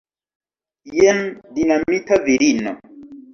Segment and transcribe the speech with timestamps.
[0.99, 1.21] Jen
[1.59, 2.75] dinamita virino!